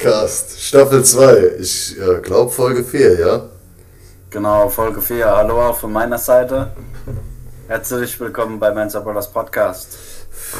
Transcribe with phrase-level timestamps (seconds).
[0.00, 1.56] Podcast, Staffel 2.
[1.60, 3.50] Ich äh, glaube Folge 4, ja?
[4.30, 5.26] Genau, Folge 4.
[5.26, 6.70] Hallo auch von meiner Seite.
[7.68, 9.98] Herzlich willkommen bei Mensa Brothers Podcast.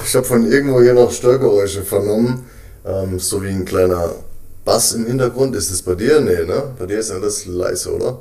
[0.05, 2.51] Ich habe von irgendwo hier noch Störgeräusche vernommen.
[2.85, 4.11] Ähm, so wie ein kleiner
[4.67, 5.57] Bass im Hintergrund.
[5.57, 6.21] Ist es bei dir?
[6.21, 6.75] Nee, ne?
[6.79, 8.19] Bei dir ist alles leise, oder?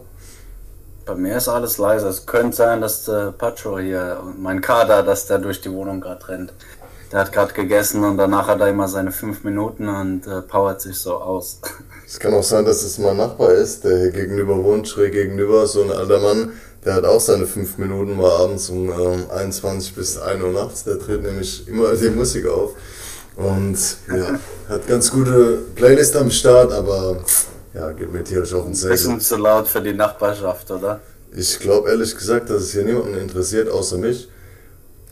[1.06, 2.08] Bei mir ist alles leise.
[2.08, 6.26] Es könnte sein, dass der Pacho hier mein Kader, dass der durch die Wohnung gerade
[6.30, 6.54] rennt.
[7.12, 10.82] Der hat gerade gegessen und danach hat er immer seine fünf Minuten und äh, powert
[10.82, 11.60] sich so aus.
[12.06, 15.68] Es kann auch sein, dass es mein Nachbar ist, der hier gegenüber wohnt, schräg gegenüber,
[15.68, 16.54] so ein alter Mann.
[16.84, 20.84] Der hat auch seine fünf Minuten mal abends um ähm, 21 bis 1 Uhr nachts.
[20.86, 22.72] Der tritt nämlich immer die Musik auf.
[23.36, 27.24] Und ja, hat ganz gute Playlist am Start, aber
[27.76, 28.94] ja, geht mir tierisch auf den Säge.
[28.94, 31.02] Bisschen zu laut für die Nachbarschaft, oder?
[31.32, 34.28] Ich glaube ehrlich gesagt, dass es hier niemanden interessiert, außer mich.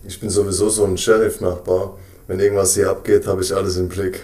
[0.06, 1.98] Ich bin sowieso so ein Sheriff-Nachbar.
[2.28, 4.22] Wenn irgendwas hier abgeht, habe ich alles im Blick.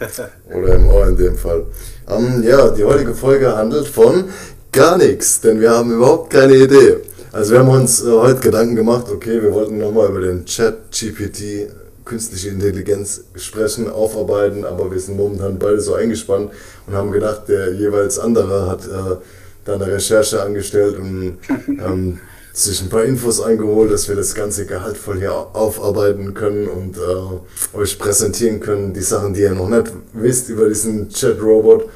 [0.52, 1.66] Oder im Ohr in dem Fall.
[2.08, 4.24] Ähm, ja, die heutige Folge handelt von
[4.72, 6.98] gar nichts, denn wir haben überhaupt keine Idee.
[7.32, 10.90] Also wir haben uns äh, heute Gedanken gemacht, okay, wir wollten nochmal über den Chat
[10.90, 11.70] GPT,
[12.04, 16.50] künstliche Intelligenz sprechen, aufarbeiten, aber wir sind momentan beide so eingespannt
[16.86, 19.16] und haben gedacht, der jeweils andere hat äh,
[19.64, 21.38] da eine Recherche angestellt und
[21.68, 22.18] ähm,
[22.52, 27.76] sich ein paar Infos eingeholt, dass wir das Ganze gehaltvoll hier aufarbeiten können und äh,
[27.76, 31.88] euch präsentieren können, die Sachen, die ihr noch nicht wisst über diesen Chat-Robot.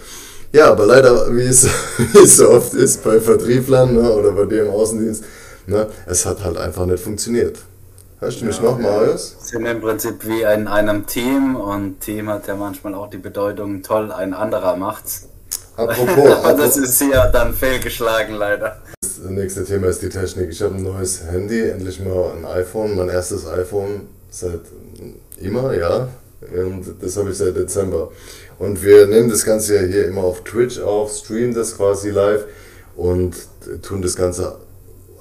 [0.52, 1.64] Ja, aber leider, wie es,
[1.98, 5.24] wie es so oft ist bei Vertrieblern ne, oder bei dir im Außendienst,
[5.66, 7.58] ne, es hat halt einfach nicht funktioniert.
[8.18, 9.36] Hörst du mich ja, noch, Marius?
[9.38, 13.18] Wir sind im Prinzip wie in einem Team und Team hat ja manchmal auch die
[13.18, 15.28] Bedeutung, toll, ein anderer macht's.
[15.76, 16.30] Apropos.
[16.42, 18.80] aber das ist hier dann fehlgeschlagen, leider.
[19.22, 20.50] Das nächste Thema ist die Technik.
[20.50, 24.60] Ich habe ein neues Handy, endlich mal ein iPhone, mein erstes iPhone seit
[25.40, 26.08] immer, ja.
[26.54, 28.10] Und das habe ich seit Dezember.
[28.58, 32.44] Und wir nehmen das Ganze ja hier immer auf Twitch auf, streamen das quasi live
[32.94, 33.34] und
[33.82, 34.56] tun das Ganze,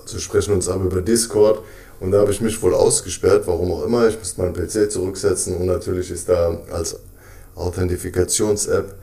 [0.02, 1.60] also sprechen uns ab über Discord.
[2.02, 4.10] Und da habe ich mich wohl ausgesperrt, warum auch immer.
[4.10, 7.00] Ich musste meinen PC zurücksetzen und natürlich ist da als
[7.56, 8.94] Authentifikations-App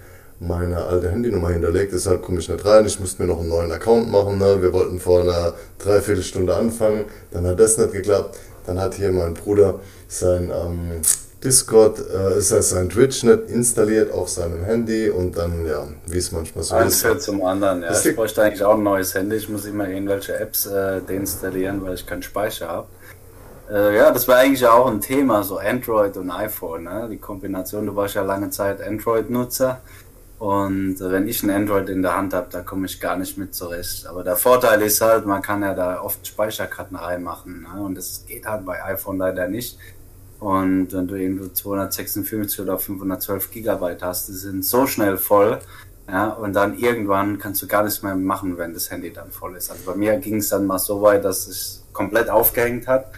[0.41, 2.85] meine alte Handynummer hinterlegt, deshalb komme ich nicht rein.
[2.87, 4.39] Ich musste mir noch einen neuen Account machen.
[4.39, 4.61] Ne?
[4.61, 8.39] Wir wollten vor einer Dreiviertelstunde anfangen, dann hat das nicht geklappt.
[8.67, 11.03] Dann hat hier mein Bruder sein ähm,
[11.43, 16.19] Discord, äh, ist heißt sein Twitch nicht installiert auf seinem Handy und dann, ja, wie
[16.19, 17.05] es manchmal so Eins ist.
[17.05, 17.93] Eins zum anderen, ja.
[17.93, 19.37] Ich bräuchte eigentlich auch ein neues Handy.
[19.37, 22.87] Ich muss immer irgendwelche Apps äh, deinstallieren, weil ich keinen Speicher habe.
[23.71, 27.09] Äh, ja, das war eigentlich auch ein Thema, so Android und iPhone, ne?
[27.11, 27.87] die Kombination.
[27.87, 29.81] Du warst ja lange Zeit Android-Nutzer.
[30.43, 33.55] Und wenn ich ein Android in der Hand habe, da komme ich gar nicht mit
[33.55, 34.09] zurecht.
[34.09, 37.63] Aber der Vorteil ist halt, man kann ja da oft Speicherkarten reinmachen.
[37.63, 37.81] Ne?
[37.81, 39.79] Und das geht halt bei iPhone leider nicht.
[40.41, 45.61] Und wenn du irgendwo 256 oder 512 Gigabyte hast, die sind so schnell voll.
[46.09, 49.55] Ja, und dann irgendwann kannst du gar nichts mehr machen, wenn das Handy dann voll
[49.55, 49.71] ist.
[49.71, 53.13] Also bei mir ging es dann mal so weit, dass es komplett aufgehängt hat.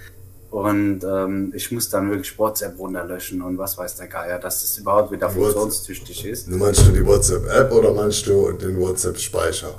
[0.54, 4.78] Und ähm, ich muss dann wirklich WhatsApp runterlöschen und was weiß der Geier, dass das
[4.78, 6.48] überhaupt wieder funktionstüchtig ist.
[6.48, 9.74] Meinst du die WhatsApp-App oder meinst du den WhatsApp-Speicher?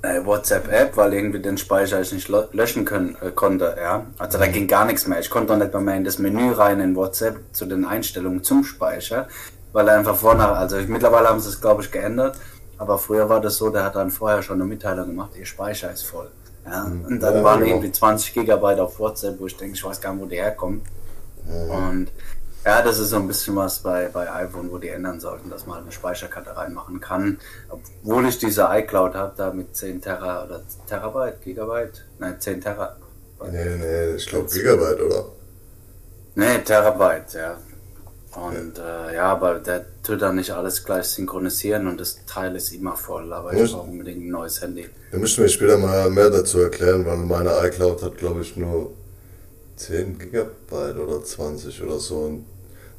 [0.00, 4.06] Äh, WhatsApp-App, weil irgendwie den Speicher ich nicht löschen können, äh, konnte, ja.
[4.16, 4.52] Also da mhm.
[4.52, 5.20] ging gar nichts mehr.
[5.20, 8.64] Ich konnte noch nicht mehr in das Menü rein in WhatsApp zu den Einstellungen zum
[8.64, 9.28] Speicher,
[9.74, 12.38] weil er einfach vorne, also ich, mittlerweile haben sie es glaube ich geändert,
[12.78, 15.92] aber früher war das so, der hat dann vorher schon eine Mitteilung gemacht, ihr Speicher
[15.92, 16.30] ist voll.
[16.64, 17.72] Ja, und dann ja, waren genau.
[17.72, 20.82] irgendwie 20 Gigabyte auf WhatsApp, wo ich denke, ich weiß gar nicht, wo die herkommen.
[21.44, 21.70] Mhm.
[21.70, 22.12] Und
[22.64, 25.66] ja, das ist so ein bisschen was bei, bei iPhone, wo die ändern sollten, dass
[25.66, 27.38] man halt eine Speicherkarte reinmachen kann.
[27.68, 32.04] Obwohl ich diese iCloud habe, da mit 10 Terra oder Terabyte, Gigabyte?
[32.20, 32.96] Nein, 10 Terra.
[33.50, 35.24] Nee, nee, ich glaube Gigabyte, oder?
[36.36, 37.56] Nee, Terabyte, ja.
[38.34, 39.10] Und ja.
[39.10, 42.96] Äh, ja, aber der tut dann nicht alles gleich synchronisieren und das Teil ist immer
[42.96, 44.88] voll, aber ich brauche unbedingt ein neues Handy.
[45.10, 48.92] Da müssen wir später mal mehr dazu erklären, weil meine iCloud hat, glaube ich, nur
[49.76, 52.16] 10 Gigabyte oder 20 oder so.
[52.20, 52.44] Und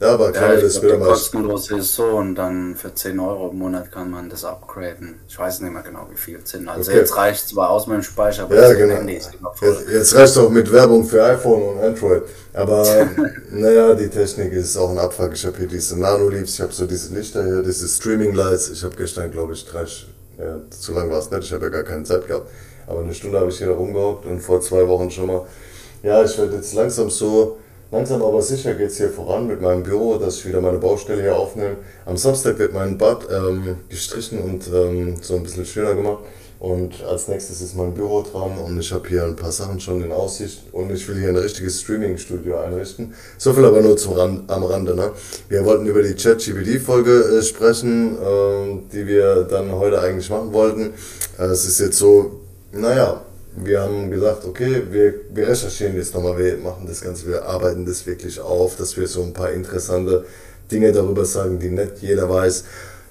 [0.04, 1.10] ja, aber klar, ja, das wieder mal.
[1.10, 5.20] kostenlos ist so und dann für 10 Euro im Monat kann man das upgraden.
[5.28, 6.68] Ich weiß nicht mehr genau, wie viel es sind.
[6.68, 7.00] Also okay.
[7.00, 8.96] jetzt reicht zwar aus mit dem Speicher, aber ja, genau.
[8.96, 9.70] Handy ist immer voll.
[9.70, 12.24] Jetzt, jetzt reicht es auch mit Werbung für iPhone und Android.
[12.54, 12.86] Aber
[13.52, 15.34] naja, die Technik ist auch ein Abfuck.
[15.34, 18.70] Ich habe hier diese Nano-Leaves, ich habe so diese Lichter hier, diese Streaming-Lights.
[18.70, 19.86] Ich habe gestern, glaube ich, drei,
[20.38, 22.50] ja, zu lang war es nicht, ich habe ja gar keine Zeit gehabt.
[22.88, 25.46] Aber eine Stunde habe ich hier rumgehockt und vor zwei Wochen schon mal.
[26.04, 27.58] Ja, ich werde jetzt langsam so
[27.94, 31.22] Langsam aber sicher geht es hier voran mit meinem Büro, dass ich wieder meine Baustelle
[31.22, 31.78] hier aufnehme.
[32.08, 36.24] Am Samstag wird mein Bad ähm, gestrichen und ähm, so ein bisschen schöner gemacht.
[36.60, 40.04] Und als nächstes ist mein Büro dran und ich habe hier ein paar Sachen schon
[40.04, 43.14] in Aussicht und ich will hier ein richtiges Streaming-Studio einrichten.
[43.38, 44.96] So viel aber nur zum Rand, am Rande.
[44.96, 45.12] Ne?
[45.50, 50.96] Wir wollten über die ChatGPT-Folge äh, sprechen, äh, die wir dann heute eigentlich machen wollten.
[51.38, 52.40] Äh, es ist jetzt so,
[52.72, 53.22] naja,
[53.56, 57.86] wir haben gesagt, okay, wir, wir recherchieren jetzt nochmal, wir machen das Ganze, wir arbeiten
[57.86, 60.26] das wirklich auf, dass wir so ein paar interessante
[60.72, 62.64] Dinge darüber sagen, die nicht jeder weiß.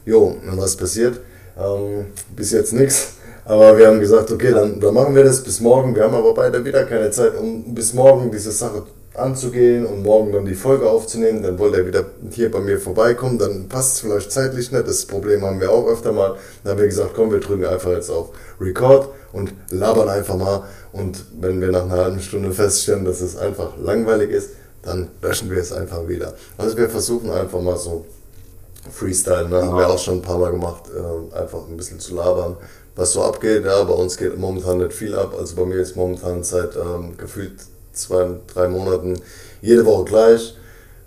[0.05, 1.21] Jo, und was passiert?
[1.57, 3.15] Ähm, bis jetzt nichts.
[3.45, 5.95] Aber wir haben gesagt, okay, dann, dann machen wir das bis morgen.
[5.95, 8.85] Wir haben aber beide wieder keine Zeit, um bis morgen diese Sache
[9.15, 11.43] anzugehen und morgen dann die Folge aufzunehmen.
[11.43, 13.39] Dann wollte er wieder hier bei mir vorbeikommen.
[13.39, 14.87] Dann passt es vielleicht zeitlich nicht.
[14.87, 16.37] Das Problem haben wir auch öfter mal.
[16.63, 18.31] Dann haben wir gesagt, komm, wir drücken einfach jetzt auf
[18.61, 20.65] Record und labern einfach mal.
[20.93, 24.51] Und wenn wir nach einer halben Stunde feststellen, dass es einfach langweilig ist,
[24.83, 26.35] dann löschen wir es einfach wieder.
[26.59, 28.05] Also wir versuchen einfach mal so
[28.91, 29.63] Freestyle, ne?
[29.63, 32.57] haben wir auch schon ein paar Mal gemacht, äh, einfach ein bisschen zu labern
[32.97, 33.65] was so abgeht.
[33.65, 35.35] Ja, bei uns geht momentan nicht viel ab.
[35.39, 37.55] Also bei mir ist momentan seit ähm, gefühlt
[37.93, 39.21] zwei, drei Monaten
[39.61, 40.57] jede Woche gleich.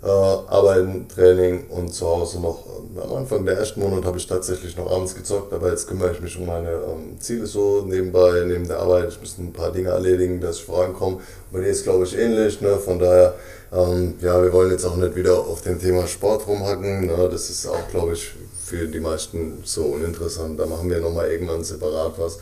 [0.06, 2.64] Äh, Arbeiten, Training und zu Hause noch.
[2.64, 6.12] Ähm, am Anfang der ersten Monat habe ich tatsächlich noch abends gezockt, aber jetzt kümmere
[6.12, 9.08] ich mich um meine ähm, Ziele so nebenbei, neben der Arbeit.
[9.08, 11.18] Ich muss ein paar Dinge erledigen, dass ich vorankomme.
[11.50, 12.60] Bei dir ist glaube ich ähnlich.
[12.60, 12.76] Ne?
[12.76, 13.34] Von daher,
[13.72, 17.06] ähm, ja, wir wollen jetzt auch nicht wieder auf dem Thema Sport rumhacken.
[17.06, 17.28] Ne?
[17.28, 18.32] Das ist auch, glaube ich,
[18.64, 20.60] für die meisten so uninteressant.
[20.60, 22.38] Da machen wir nochmal irgendwann separat was.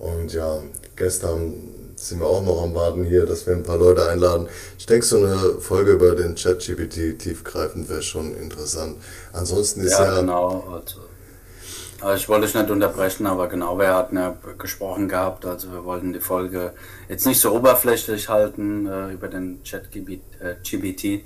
[0.00, 0.58] Und ja,
[0.96, 1.54] gestern
[2.08, 4.48] sind wir auch noch am Warten hier, dass wir ein paar Leute einladen.
[4.78, 8.96] Ich denke, so eine Folge über den ChatGPT tiefgreifend wäre schon interessant.
[9.32, 10.04] Ansonsten ist ja.
[10.04, 10.64] Ja, genau.
[10.72, 11.00] Also,
[12.00, 15.46] also ich wollte dich nicht unterbrechen, aber genau, wir hatten ja gesprochen gehabt.
[15.46, 16.72] Also wir wollten die Folge
[17.08, 21.04] jetzt nicht so oberflächlich halten äh, über den ChatGPT.
[21.04, 21.24] Äh,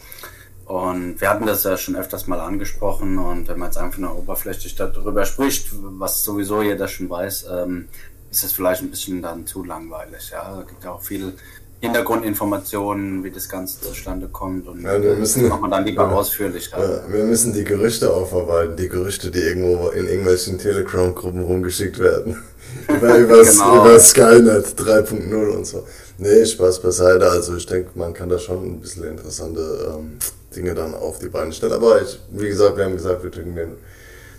[0.68, 4.18] und wir hatten das ja schon öfters mal angesprochen und wenn man jetzt einfach nur
[4.18, 7.88] oberflächlich darüber spricht, was sowieso jeder schon weiß, ähm,
[8.30, 10.30] ist es vielleicht ein bisschen dann zu langweilig.
[10.30, 11.32] Ja, es gibt ja auch viel
[11.80, 16.10] Hintergrundinformationen, wie das Ganze zustande kommt und ja, wir müssen, macht man dann lieber ja,
[16.10, 16.70] ausführlich.
[16.72, 22.42] Ja, wir müssen die Gerüchte aufarbeiten, die Gerüchte, die irgendwo in irgendwelchen Telegram-Gruppen rumgeschickt werden.
[22.88, 23.80] über, über, genau.
[23.80, 25.86] über Skynet 3.0 und so.
[26.18, 27.30] Nee, Spaß beiseite.
[27.30, 30.18] Also ich denke, man kann da schon ein bisschen interessante ähm,
[30.54, 31.72] Dinge dann auf die Beine stellen.
[31.72, 33.76] Aber ich, wie gesagt, wir haben gesagt, wir drücken den,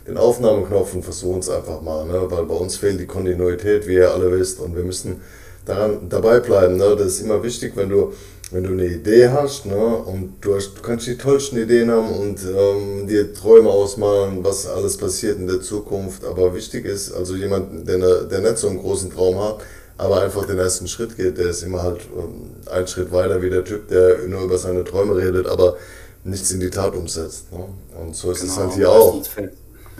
[0.09, 2.25] den Aufnahmeknopf und versuchen es einfach mal, ne?
[2.29, 5.21] weil bei uns fehlt die Kontinuität, wie ihr alle wisst, und wir müssen
[5.65, 6.77] daran dabei bleiben.
[6.77, 6.95] Ne?
[6.97, 8.13] Das ist immer wichtig, wenn du,
[8.51, 9.75] wenn du eine Idee hast ne?
[9.75, 14.65] und du, hast, du kannst die tollsten Ideen haben und ähm, dir Träume ausmalen, was
[14.67, 16.25] alles passiert in der Zukunft.
[16.25, 19.59] Aber wichtig ist, also jemand, der, der nicht so einen großen Traum hat,
[19.97, 23.49] aber einfach den ersten Schritt geht, der ist immer halt ähm, ein Schritt weiter wie
[23.51, 25.77] der Typ, der nur über seine Träume redet, aber
[26.23, 27.51] nichts in die Tat umsetzt.
[27.51, 27.65] Ne?
[28.01, 29.23] Und so ist genau, es halt hier auch.
[29.23, 29.51] Fehlt,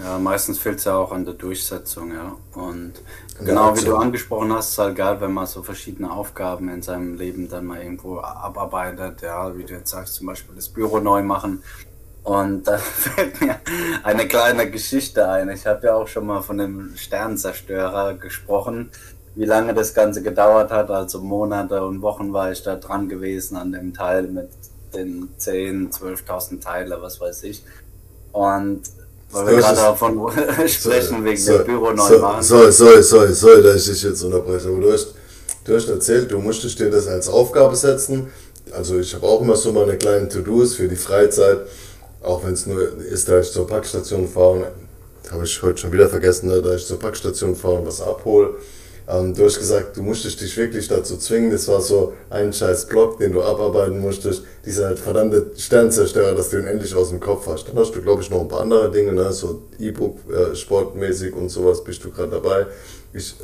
[0.03, 2.35] ja, meistens fehlt es ja auch an der Durchsetzung, ja.
[2.53, 2.93] Und
[3.43, 7.15] genau, wie du angesprochen hast, ist halt geil, wenn man so verschiedene Aufgaben in seinem
[7.15, 11.21] Leben dann mal irgendwo abarbeitet, ja, wie du jetzt sagst, zum Beispiel das Büro neu
[11.23, 11.63] machen.
[12.23, 13.59] Und da fällt mir
[14.03, 15.49] eine kleine Geschichte ein.
[15.49, 18.91] Ich habe ja auch schon mal von dem Sternzerstörer gesprochen
[19.39, 20.91] wie lange das Ganze gedauert hat.
[20.91, 24.49] Also Monate und Wochen war ich da dran gewesen an dem Teil mit
[24.93, 27.63] den 10, 12.000 Teile, was weiß ich.
[28.33, 28.81] Und
[29.31, 30.31] weil wir gerade davon
[30.67, 32.43] sprechen, wegen so, dem Büro neu so, machen.
[32.43, 34.67] Sorry, sorry, sorry, sorry, dass ich dich jetzt unterbreche.
[34.67, 35.13] Aber du hast,
[35.65, 38.27] du hast erzählt, du musstest dir das als Aufgabe setzen.
[38.71, 41.59] Also ich habe auch immer so meine kleinen To-Dos für die Freizeit.
[42.21, 44.71] Auch wenn es nur ist, da ich zur Packstation fahre.
[45.31, 48.55] Habe ich heute schon wieder vergessen, ne, da ich zur Packstation fahre und was abhole
[49.09, 51.49] ähm, du hast gesagt, du musstest dich wirklich dazu zwingen.
[51.49, 54.43] Das war so ein scheiß Block, den du abarbeiten musstest.
[54.65, 57.67] Dieser halt verdammte Sternzerstörer, dass du ihn endlich aus dem Kopf hast.
[57.67, 59.33] Dann hast du, glaube ich, noch ein paar andere Dinge, ne?
[59.33, 62.67] so E-Book, äh, sportmäßig und sowas bist du gerade dabei.
[63.11, 63.35] Ich,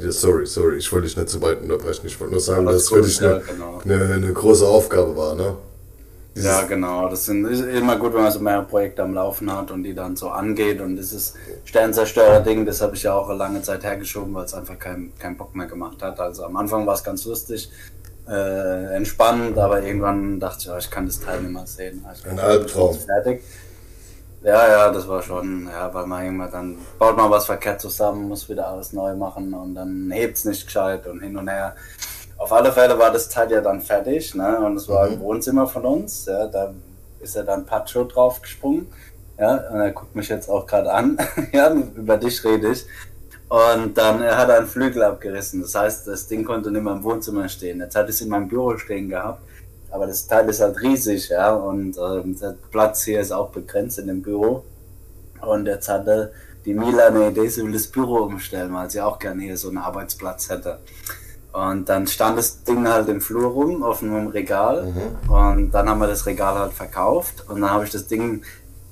[0.00, 2.06] ja, sorry, sorry, ich wollte dich nicht zu weit unterbrechen.
[2.06, 3.80] Ich wollte nur sagen, dass es für dich eine, genau.
[3.84, 5.36] eine, eine große Aufgabe war.
[5.36, 5.54] Ne?
[6.34, 7.08] Ja, genau.
[7.08, 9.94] Das sind, ist immer gut, wenn man so mehrere Projekte am Laufen hat und die
[9.94, 10.80] dann so angeht.
[10.80, 11.34] Und dieses
[11.64, 15.36] Sternzerstörer-Ding, das habe ich ja auch eine lange Zeit hergeschoben, weil es einfach keinen kein
[15.36, 16.18] Bock mehr gemacht hat.
[16.20, 17.70] Also am Anfang war es ganz lustig,
[18.28, 22.04] äh, entspannend, aber irgendwann dachte ich, oh, ich kann das Teil nicht mehr sehen.
[22.08, 22.98] Also Ein Albtraum.
[22.98, 23.42] Fertig.
[24.42, 28.28] Ja, ja, das war schon, ja, weil man irgendwann dann baut man was verkehrt zusammen,
[28.28, 31.76] muss wieder alles neu machen und dann hebt es nicht gescheit und hin und her.
[32.42, 34.58] Auf alle Fälle war das Teil ja dann fertig, ne?
[34.58, 35.12] Und es war mhm.
[35.14, 36.26] im Wohnzimmer von uns.
[36.26, 36.74] Ja, da
[37.20, 38.88] ist er dann Pacho drauf gesprungen.
[39.38, 41.16] Ja, und er guckt mich jetzt auch gerade an.
[41.52, 42.84] ja, über dich rede ich.
[43.48, 45.60] Und dann er hat er einen Flügel abgerissen.
[45.60, 47.78] Das heißt, das Ding konnte nicht mehr im Wohnzimmer stehen.
[47.78, 49.40] Jetzt hat es in meinem Büro stehen gehabt.
[49.92, 51.54] Aber das Teil ist halt riesig, ja.
[51.54, 54.64] Und ähm, der Platz hier ist auch begrenzt in dem Büro.
[55.42, 56.32] Und jetzt hatte
[56.64, 59.68] die Mila eine Idee, sie will das Büro umstellen, weil sie auch gerne hier so
[59.68, 60.80] einen Arbeitsplatz hätte.
[61.52, 65.30] Und dann stand das Ding halt im Flur rum auf einem Regal mhm.
[65.30, 68.42] und dann haben wir das Regal halt verkauft und dann habe ich das Ding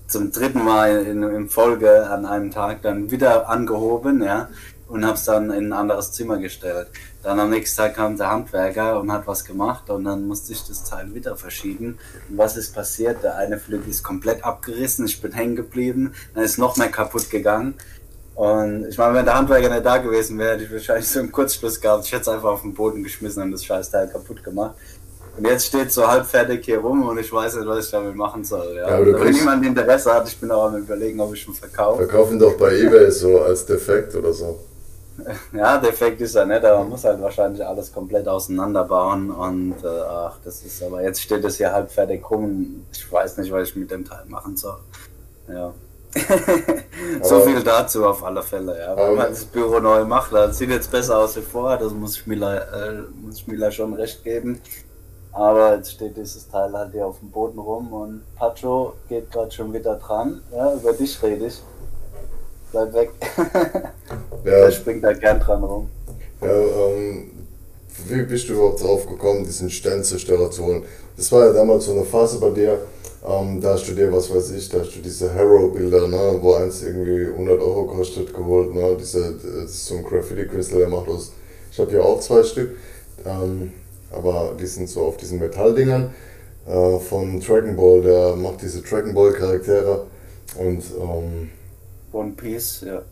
[0.07, 4.49] zum dritten Mal in, in Folge an einem Tag dann wieder angehoben, ja,
[4.89, 6.89] und habe es dann in ein anderes Zimmer gestellt.
[7.23, 10.67] Dann am nächsten Tag kam der Handwerker und hat was gemacht und dann musste ich
[10.67, 11.99] das Teil wieder verschieben.
[12.29, 13.23] Und was ist passiert?
[13.23, 17.31] Der eine Flügel ist komplett abgerissen, ich bin hängen geblieben, dann ist noch mehr kaputt
[17.31, 17.75] gegangen.
[18.41, 21.31] Und ich meine, wenn der Handwerker nicht da gewesen wäre, hätte ich wahrscheinlich so einen
[21.31, 22.07] Kurzschluss gehabt.
[22.07, 24.77] Ich hätte es einfach auf den Boden geschmissen und das Scheißteil kaputt gemacht.
[25.37, 28.17] Und jetzt steht so halb fertig hier rum und ich weiß nicht, was ich damit
[28.17, 28.77] machen soll.
[28.77, 28.99] Ja.
[28.99, 32.07] ja wenn jemand Interesse hat, ich bin auch am überlegen, ob ich ihn verkaufe.
[32.07, 34.59] Verkaufen doch bei Ebay so als Defekt oder so.
[35.53, 39.87] Ja, defekt ist er nicht, aber man muss halt wahrscheinlich alles komplett auseinanderbauen und äh,
[39.87, 42.87] ach, das ist aber jetzt steht es hier halb fertig rum.
[42.91, 44.79] Ich weiß nicht, was ich mit dem Teil machen soll.
[45.47, 45.75] Ja.
[47.23, 48.97] so viel dazu auf alle Fälle, ja.
[48.97, 52.17] Wenn man das Büro neu macht, das sieht jetzt besser aus wie vorher, das muss
[52.17, 54.61] ich Mila, äh, muss ich Mila schon recht geben.
[55.33, 59.53] Aber jetzt steht dieses Teil halt hier auf dem Boden rum und Pacho geht gerade
[59.53, 60.43] schon wieder dran.
[60.53, 61.63] Ja, über dich rede ich.
[62.73, 63.11] Bleib weg.
[64.45, 64.53] ja.
[64.53, 65.91] Er springt da gern dran rum.
[66.41, 67.31] Ja, ähm,
[68.07, 70.85] wie bist du überhaupt drauf gekommen, diesen Sternzerstörer zu holen?
[71.21, 72.79] Das war ja damals so eine Phase bei dir,
[73.29, 76.55] ähm, da hast du dir, was weiß ich, da hast du diese Harrow-Bilder, ne, wo
[76.55, 81.09] eins irgendwie 100 Euro kostet, geholt, ne, diese, das ist so ein Graffiti-Künstler, der macht
[81.09, 81.33] aus,
[81.71, 82.71] ich habe hier auch zwei Stück,
[83.27, 83.71] ähm,
[84.11, 86.15] aber die sind so auf diesen Metalldingern
[86.67, 90.07] äh, von Dragon Ball, der macht diese Dragon Ball Charaktere
[90.59, 91.51] und ähm,
[92.13, 93.03] One Piece, ja.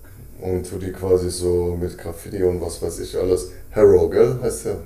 [0.41, 3.51] Und tu die quasi so mit Graffiti und was weiß ich alles.
[3.73, 4.39] Harrow, gell?
[4.41, 4.77] Heißt der?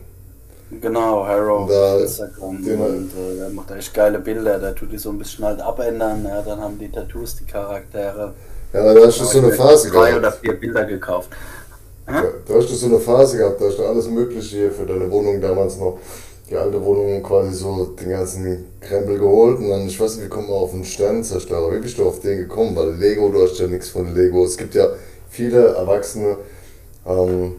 [0.81, 2.57] Genau, Harrow da, Instagram.
[2.57, 6.25] Und äh, der macht echt geile Bilder, der tut die so ein bisschen halt abändern,
[6.25, 8.33] ja, dann haben die Tattoos, die Charaktere.
[8.73, 10.07] Ja, da hast du so eine Phase gehabt.
[10.07, 11.31] Drei oder vier Bilder gekauft.
[12.07, 14.87] Ja, da hast du so eine Phase gehabt, da hast du alles Mögliche hier für
[14.87, 15.99] deine Wohnung damals noch
[16.53, 20.29] die alte Wohnung quasi so den ganzen Krempel geholt und dann, ich weiß nicht, wie
[20.29, 21.73] kommen wir auf einen Sternzerstörer?
[21.75, 22.77] Wie bist du auf den gekommen?
[22.77, 24.45] Weil Lego, du hast ja nichts von Lego.
[24.45, 24.89] Es gibt ja
[25.31, 26.37] viele Erwachsene,
[27.07, 27.57] ähm,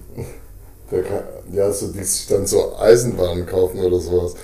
[0.90, 4.36] kann, ja, so, die sich dann so Eisenbahnen kaufen oder sowas.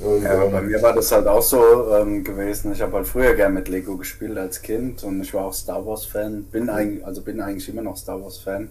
[0.00, 1.62] Und, ja, ähm, bei mir war das halt auch so
[1.94, 2.72] ähm, gewesen.
[2.72, 5.84] Ich habe halt früher gern mit Lego gespielt als Kind und ich war auch Star
[5.86, 6.44] Wars Fan.
[6.44, 8.70] Bin eigentlich, also bin eigentlich immer noch Star Wars Fan,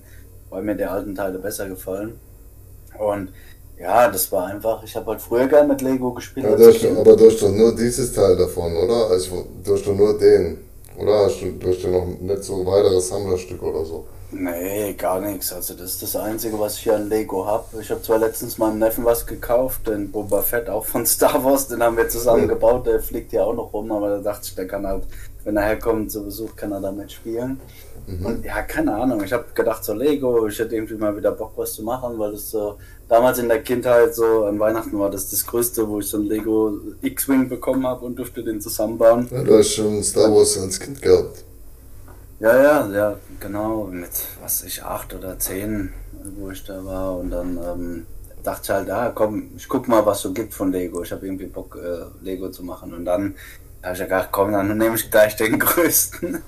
[0.50, 2.20] weil mir die alten Teile besser gefallen.
[3.00, 3.32] Und
[3.80, 6.46] ja, das war einfach, ich habe halt früher gern mit Lego gespielt.
[6.46, 9.10] Ja, durch, aber du hast doch nur dieses Teil davon, oder?
[9.10, 10.58] Also du hast doch nur den.
[10.98, 14.06] Oder hast du, du hast ja noch nicht so ein weiteres Sammlerstück oder so?
[14.32, 15.52] Nee, gar nichts.
[15.52, 17.82] Also das ist das Einzige, was ich hier an Lego habe.
[17.82, 21.68] Ich habe zwar letztens meinem Neffen was gekauft, den Boba Fett auch von Star Wars,
[21.68, 24.56] den haben wir zusammen gebaut, der fliegt ja auch noch rum, aber da dachte ich,
[24.56, 25.04] der kann halt,
[25.44, 27.60] wenn er herkommt zu Besuch, kann er damit spielen.
[28.08, 28.26] Mhm.
[28.26, 31.52] Und ja, keine Ahnung, ich habe gedacht, so Lego, ich hätte irgendwie mal wieder Bock,
[31.56, 32.78] was zu machen, weil das so
[33.10, 36.24] damals in der Kindheit so an Weihnachten war das das Größte, wo ich so ein
[36.24, 39.28] Lego X-Wing bekommen habe und durfte den zusammenbauen.
[39.30, 41.44] Ja, du hast schon Star Wars als Kind gehabt.
[42.42, 44.10] Ja, ja, ja, genau, mit
[44.42, 45.94] was ich, acht oder zehn,
[46.40, 48.08] wo ich da war und dann ähm,
[48.42, 51.04] dachte ich halt, ah komm, ich guck mal, was so gibt von Lego.
[51.04, 53.36] Ich habe irgendwie Bock, äh, Lego zu machen und dann
[53.84, 56.42] habe ich ja gedacht, komm, dann nehme ich gleich den größten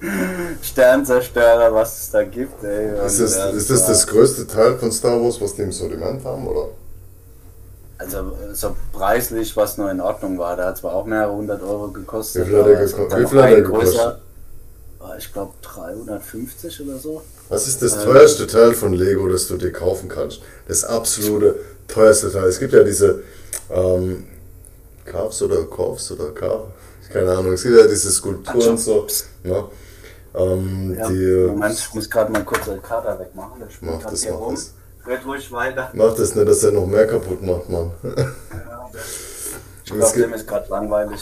[0.64, 2.64] Sternzerstörer, was es da gibt.
[2.64, 3.06] Ey.
[3.06, 6.48] ist das, ist das das größte Teil von Star Wars, was die im Sortiment haben,
[6.48, 6.70] oder?
[8.00, 10.56] Also so preislich, was nur in Ordnung war.
[10.56, 12.48] Der hat zwar auch mehrere hundert Euro gekostet.
[12.48, 14.18] Wie viel hat er, geko wie viel hat er gekostet?
[15.17, 17.22] Ich glaube 350 oder so.
[17.50, 20.41] Was ist das ähm, teuerste Teil von Lego, das du dir kaufen kannst?
[20.67, 22.48] Das absolute teuerste Teil.
[22.48, 23.22] Es gibt ja diese
[23.69, 24.25] ähm,
[25.05, 26.72] Carves oder Korfs oder Carves
[27.13, 29.07] keine Ahnung, es gibt ja diese Skulpturen und so.
[29.43, 29.63] Ne?
[30.36, 33.60] Ähm, ja, die, Moment, ich muss gerade mal kurz den Kader wegmachen.
[33.60, 34.55] Der mach das, mach rum.
[34.55, 34.74] das.
[35.05, 35.91] Red ruhig weiter.
[35.93, 37.91] Mach das nicht, dass er noch mehr kaputt macht, Mann.
[38.03, 38.89] Ja,
[39.86, 41.22] ich glaube, dem ist gerade langweilig.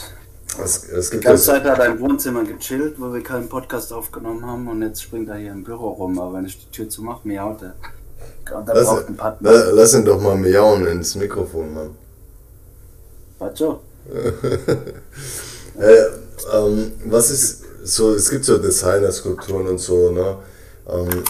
[0.58, 4.44] Es, es die ganze Zeit hat er im Wohnzimmer gechillt, wo wir keinen Podcast aufgenommen
[4.46, 6.18] haben und jetzt springt er hier im Büro rum.
[6.18, 7.74] Aber wenn ich die Tür zumache, miaut er.
[8.66, 9.72] Lass, braucht ein Partner.
[9.72, 11.90] Lass ihn doch mal miauen ins Mikrofon, Mann.
[13.54, 13.80] So?
[15.78, 16.04] Äh,
[16.54, 20.36] ähm, was ist so, es gibt so Designer-Skulpturen und so, ne?
[20.86, 21.24] Ähm,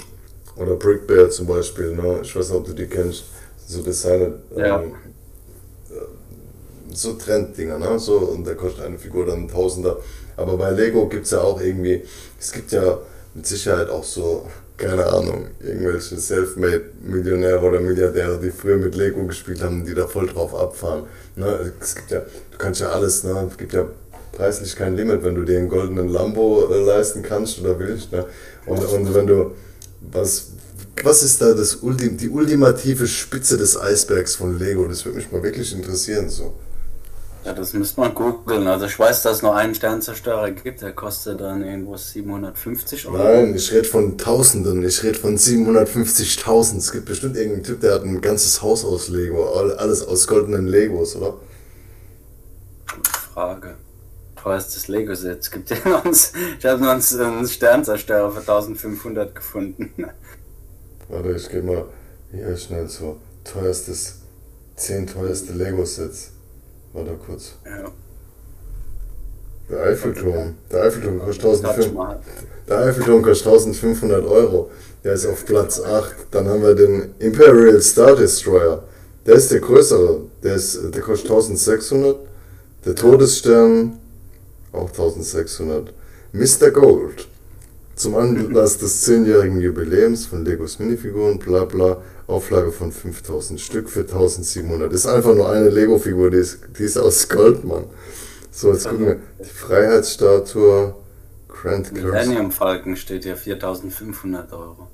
[0.57, 2.21] oder Brick Bear zum Beispiel, ne?
[2.23, 3.25] Ich weiß nicht, ob du die kennst.
[3.67, 4.33] So Designer.
[4.57, 4.83] Ja.
[6.95, 7.99] So Trenddinger, ne?
[7.99, 9.99] So, und da kostet eine Figur dann Tausender.
[10.37, 12.03] Aber bei Lego gibt es ja auch irgendwie,
[12.39, 12.99] es gibt ja
[13.35, 14.47] mit Sicherheit auch so,
[14.77, 20.27] keine Ahnung, irgendwelche Selfmade-Millionäre oder Milliardäre, die früher mit Lego gespielt haben, die da voll
[20.27, 21.05] drauf abfahren.
[21.37, 21.73] Ne?
[21.81, 23.49] Es gibt ja, du kannst ja alles, ne?
[23.51, 23.87] Es gibt ja
[24.33, 28.13] preislich kein Limit, wenn du dir einen goldenen Lambo äh, leisten kannst oder willst.
[28.13, 28.25] Ne?
[28.67, 29.53] Und, und wenn du,
[30.11, 30.49] was,
[31.03, 34.87] was ist da das Ultim, die ultimative Spitze des Eisbergs von Lego?
[34.89, 36.29] Das würde mich mal wirklich interessieren.
[36.29, 36.55] So.
[37.45, 38.69] Ja, das müsste man googeln.
[38.69, 43.19] Also ich weiß, dass es noch einen Sternzerstörer gibt, der kostet dann irgendwo 750 Euro.
[43.19, 46.77] Nein, ich rede von Tausenden, ich rede von 750.000.
[46.79, 50.69] Es gibt bestimmt irgendeinen Typ, der hat ein ganzes Haus aus Lego, alles aus goldenen
[50.69, 51.35] Legos, oder?
[53.35, 53.75] Frage.
[54.37, 55.41] Teuerstes Lego-Set.
[55.41, 56.15] Es gibt ja noch einen,
[56.59, 59.93] ich habe noch einen Sternzerstörer für 1500 gefunden.
[61.09, 61.87] Warte, ich gehe mal
[62.31, 63.17] hier schnell zu.
[63.45, 64.19] Teuerstes,
[64.77, 66.31] 10 teuerste Lego-Sets.
[66.93, 67.55] Warte kurz.
[67.65, 67.91] Ja.
[69.71, 70.55] Der Eiffelturm.
[70.71, 72.21] Der Eiffelturm kostet 1500.
[72.69, 74.71] Der Eiffelturm kostet 1500 Euro.
[75.03, 76.15] Der ist auf Platz 8.
[76.31, 78.83] Dann haben wir den Imperial Star Destroyer.
[79.25, 80.21] Der ist der größere.
[80.43, 82.17] Der, ist, der kostet 1600.
[82.85, 83.99] Der Todesstern
[84.73, 85.93] auch 1600.
[86.33, 86.71] Mr.
[86.71, 87.29] Gold.
[88.02, 94.00] Zum Anlass des 10-jährigen Jubiläums von Legos Minifiguren, bla bla, Auflage von 5000 Stück für
[94.00, 94.92] 1700.
[94.92, 97.85] Ist einfach nur eine Lego-Figur, die ist, die ist aus Gold, Mann.
[98.50, 99.18] So, jetzt gucken wir.
[99.38, 100.97] Die Freiheitsstatue,
[101.47, 104.88] Grand Millennium Falken steht hier 4500 Euro.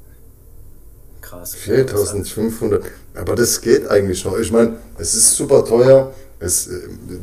[1.23, 1.55] Krass.
[1.55, 2.85] 4500.
[3.15, 4.39] Aber das geht eigentlich noch.
[4.39, 6.13] Ich meine, es ist super teuer.
[6.41, 6.69] Es,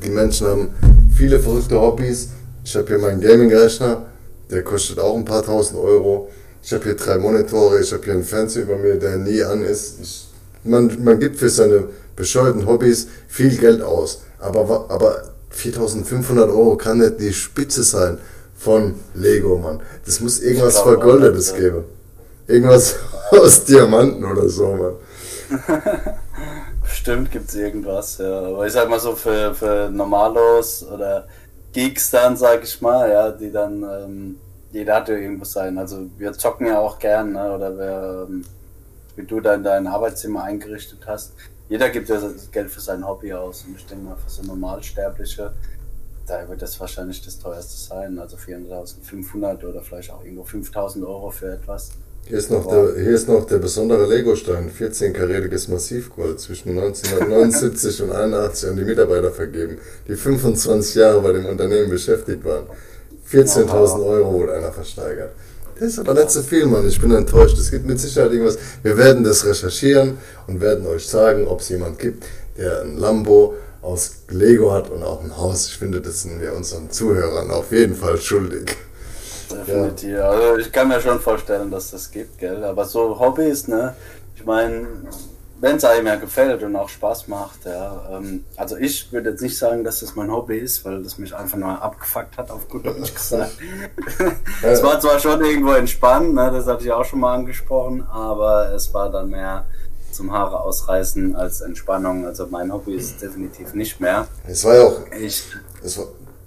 [0.04, 0.70] die Menschen haben
[1.16, 2.30] viele verrückte Hobbys.
[2.64, 4.08] Ich habe hier meinen Gaming-Rechner,
[4.50, 6.30] der kostet auch ein paar tausend Euro.
[6.64, 9.64] Ich habe hier drei Monitore, ich habe hier einen Fernseher über mir, der nie an
[9.64, 10.00] ist.
[10.02, 10.28] Ich,
[10.64, 14.22] man, man gibt für seine bescheuerten Hobbys viel Geld aus.
[14.40, 18.18] Aber, aber 4500 Euro kann nicht die Spitze sein
[18.58, 19.82] von Lego, Mann.
[20.06, 21.84] Das muss irgendwas Vergoldetes geben.
[22.48, 22.96] Irgendwas
[23.32, 24.94] aus Diamanten oder so, Mann.
[26.82, 28.40] Bestimmt gibt es irgendwas, ja.
[28.40, 31.28] Aber ich sag mal so für, für Normalos oder
[31.76, 34.40] Geeks dann, sag ich mal, ja, die dann ähm,
[34.72, 35.78] jeder hat ja irgendwas sein.
[35.78, 37.54] Also wir zocken ja auch gern, ne?
[37.54, 38.46] oder wer, ähm,
[39.18, 41.34] wie du dann dein Arbeitszimmer eingerichtet hast.
[41.68, 42.18] Jeder gibt ja
[42.54, 43.66] Geld für sein Hobby aus.
[43.68, 45.52] Und ich denke mal, für so Normalsterbliche,
[46.26, 48.20] da wird das wahrscheinlich das teuerste sein.
[48.20, 51.92] Also 4.500 oder vielleicht auch irgendwo 5.000 Euro für etwas.
[52.28, 58.12] Hier ist, noch der, hier ist noch der besondere Lego-Stein, 14-karätiges Massivgold, zwischen 1979 und
[58.12, 62.66] 81 an die Mitarbeiter vergeben, die 25 Jahre bei dem Unternehmen beschäftigt waren.
[63.32, 65.34] 14.000 Euro wurde einer versteigert.
[65.78, 66.88] Das ist aber nicht so viel, Mann.
[66.88, 67.60] Ich bin enttäuscht.
[67.60, 68.58] Es gibt mit Sicherheit irgendwas.
[68.82, 72.24] Wir werden das recherchieren und werden euch sagen, ob es jemand gibt,
[72.58, 75.68] der ein Lambo aus Lego hat und auch ein Haus.
[75.68, 78.76] Ich finde, das sind wir unseren Zuhörern auf jeden Fall schuldig.
[79.52, 80.10] Definitiv.
[80.10, 80.30] Ja.
[80.30, 82.64] Also ich kann mir schon vorstellen, dass das gibt, gell?
[82.64, 83.96] Aber so Hobbys, ne?
[84.36, 84.88] Ich meine,
[85.62, 88.10] wenn es einem ja gefällt und auch Spaß macht, ja.
[88.12, 91.36] Ähm, also ich würde jetzt nicht sagen, dass das mein Hobby ist, weil das mich
[91.36, 93.54] einfach nur abgefuckt hat, auf gut Deutsch gesagt.
[94.62, 98.74] es war zwar schon irgendwo entspannt, ne, das hatte ich auch schon mal angesprochen, aber
[98.74, 99.66] es war dann mehr
[100.12, 102.26] zum Haare ausreißen als Entspannung.
[102.26, 104.28] Also mein Hobby ist definitiv nicht mehr.
[104.48, 105.02] Es war ja auch.
[105.20, 105.44] Ich,
[105.84, 106.06] es war,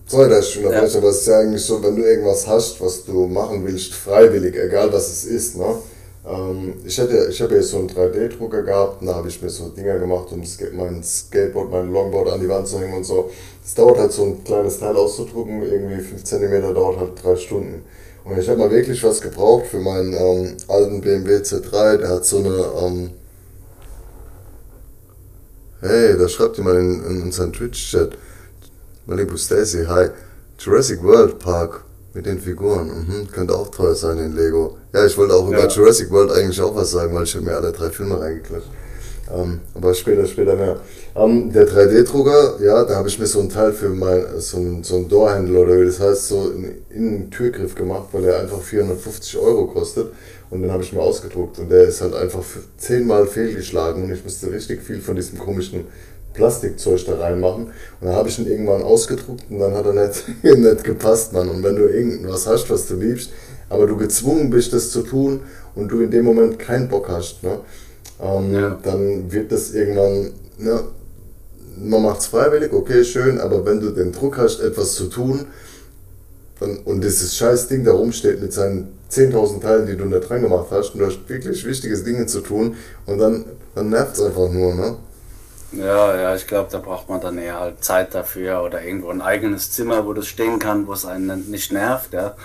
[0.08, 0.78] sorry, dass ich schon ja.
[0.80, 4.56] aber es ist ja eigentlich so, wenn du irgendwas hast, was du machen willst, freiwillig,
[4.56, 5.76] egal was es ist, ne?
[6.26, 9.68] Ähm, ich hätte, ich habe jetzt so einen 3D-Drucker gehabt, da habe ich mir so
[9.68, 10.42] Dinger gemacht, um
[10.76, 13.30] mein Skateboard, mein Longboard an die Wand zu hängen und so.
[13.64, 17.82] Es dauert halt so ein kleines Teil auszudrucken, irgendwie 5 cm dauert halt 3 Stunden.
[18.24, 22.26] Und ich habe mal wirklich was gebraucht für meinen ähm, alten BMW C3, der hat
[22.26, 23.10] so eine, ähm
[25.80, 28.18] hey, da schreibt jemand in, in unseren Twitch-Chat,
[29.08, 30.10] Malibu Stacy, hi,
[30.58, 32.88] Jurassic World Park, mit den Figuren.
[32.88, 33.28] Mhm.
[33.32, 34.76] Könnte auch teuer sein in Lego.
[34.92, 35.58] Ja, ich wollte auch ja.
[35.58, 38.68] über Jurassic World eigentlich auch was sagen, weil ich habe mir alle drei Filme reingeklatscht.
[39.34, 40.80] Ähm, aber später, später mehr.
[41.16, 44.84] Ähm, der 3D-Drucker, ja, da habe ich mir so ein Teil für mein, so ein,
[44.84, 48.40] so ein Door-Handle oder wie das heißt, so in, in einen Türgriff gemacht, weil der
[48.40, 50.12] einfach 450 Euro kostet.
[50.50, 51.58] Und den habe ich mir ausgedruckt.
[51.58, 52.42] Und der ist halt einfach
[52.76, 54.04] zehnmal fehlgeschlagen.
[54.04, 55.86] Und ich musste richtig viel von diesem komischen
[56.38, 57.64] Plastikzeug da reinmachen.
[57.64, 61.48] Und dann habe ich ihn irgendwann ausgedruckt und dann hat er nicht, nicht gepasst, Mann.
[61.48, 63.30] Und wenn du irgendwas hast, was du liebst,
[63.68, 65.40] aber du gezwungen bist, das zu tun
[65.74, 67.58] und du in dem Moment keinen Bock hast, ne,
[68.22, 68.78] ähm, ja.
[68.82, 70.80] dann wird das irgendwann, ne,
[71.76, 75.46] man macht es freiwillig, okay, schön, aber wenn du den Druck hast, etwas zu tun,
[76.60, 80.42] dann, und dieses scheiß Ding da rumsteht mit seinen 10.000 Teilen, die du da dran
[80.42, 84.22] gemacht hast, und du hast wirklich wichtige Dinge zu tun, und dann, dann nervt es
[84.22, 84.96] einfach nur, ne?
[85.72, 89.20] Ja, ja, ich glaube, da braucht man dann eher halt Zeit dafür oder irgendwo ein
[89.20, 92.36] eigenes Zimmer, wo das stehen kann, wo es einen nicht nervt, ja.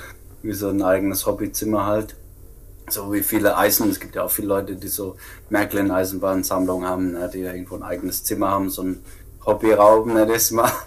[0.42, 2.16] Wie so ein eigenes Hobbyzimmer halt.
[2.90, 5.16] So wie viele Eisen, es gibt ja auch viele Leute, die so
[5.50, 9.04] Märklin-Eisenbahnsammlungen haben, ne, die ja irgendwo ein eigenes Zimmer haben, so ein
[9.46, 10.72] Hobbyraum, ne, das mal.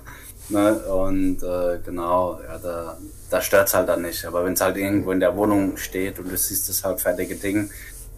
[0.49, 0.79] Ne?
[0.79, 2.97] Und äh, genau, ja, da,
[3.31, 4.25] da stört es halt dann nicht.
[4.27, 7.35] Aber wenn es halt irgendwo in der Wohnung steht und du siehst das halt fertige
[7.35, 7.69] Ding,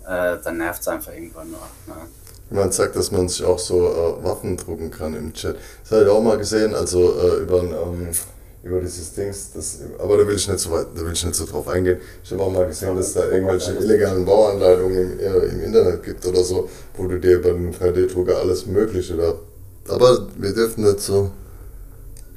[0.07, 1.61] äh, dann nervt es einfach irgendwann nur.
[1.87, 1.94] Ne?
[2.51, 5.57] Man sagt, dass man sich auch so äh, Waffen drucken kann im Chat.
[5.83, 8.09] Das habe ich auch mal gesehen, also äh, über, ähm,
[8.63, 11.35] über dieses Dings, das, aber da will ich nicht so weit, da will ich nicht
[11.35, 11.99] so drauf eingehen.
[12.25, 16.25] Ich habe auch mal gesehen, dass da irgendwelche illegalen Bauanleitungen im, äh, im Internet gibt
[16.25, 19.35] oder so, wo du dir über den 3D-Drucker alles Mögliche da.
[19.93, 21.31] Aber wir dürfen nicht so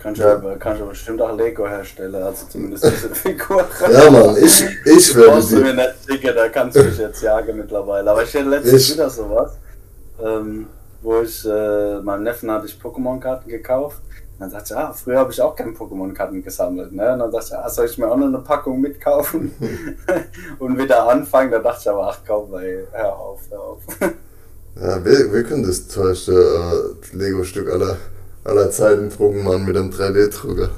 [0.01, 0.55] Kannst du, ja.
[0.57, 3.67] kannst du bestimmt auch Lego herstellen, also zumindest diese Figur.
[3.91, 5.55] ja, Mann, ich, ich werde die.
[5.55, 8.09] du mir nicht schicken, da kannst du mich jetzt jagen mittlerweile.
[8.09, 8.93] Aber ich hatte letztens ich.
[8.93, 9.51] wieder sowas,
[10.19, 10.67] ähm,
[11.01, 14.01] wo ich, äh, meinem Neffen hatte ich Pokémon-Karten gekauft.
[14.33, 16.91] Und dann sagte er, ah, früher habe ich auch keine Pokémon-Karten gesammelt.
[16.91, 17.13] Ne?
[17.13, 19.51] Und dann sagte er, ah, soll ich mir auch noch eine Packung mitkaufen?
[20.59, 21.51] und wieder anfangen.
[21.51, 23.81] Da dachte ich aber, ach komm, ey, hör auf, hör auf.
[24.75, 27.97] ja, wir, wir können das teuerste äh, Lego-Stück aller
[28.43, 30.69] aller Zeiten trugen man mit einem 3D-Drucker.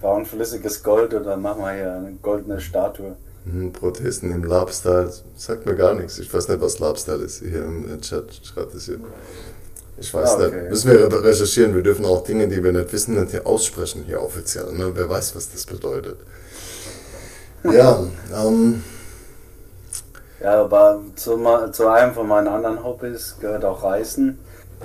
[0.00, 3.16] Bauen flüssiges Gold oder machen wir hier eine goldene Statue.
[3.50, 6.18] Hm, Prothesen im Labstyle, sagt mir gar nichts.
[6.18, 7.38] Ich weiß nicht, was Labstyle ist.
[7.38, 8.98] Hier im Chat schreibt es hier.
[9.98, 10.56] Ich weiß ah, okay.
[10.56, 10.70] nicht.
[10.70, 11.74] Müssen wir recherchieren.
[11.74, 14.72] Wir dürfen auch Dinge, die wir nicht wissen, nicht hier aussprechen, hier offiziell.
[14.72, 14.90] Ne?
[14.94, 16.18] Wer weiß, was das bedeutet.
[17.64, 18.04] Ja,
[18.34, 18.82] ähm.
[20.42, 21.38] Ja, aber zu,
[21.72, 24.38] zu einem von meinen anderen Hobbys gehört auch Reisen.